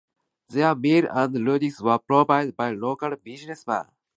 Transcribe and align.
Their 0.49 0.73
meals 0.73 1.09
and 1.11 1.45
lodgings 1.45 1.79
were 1.79 1.99
provided 1.99 2.57
by 2.57 2.71
local 2.71 3.15
businessmen. 3.17 3.85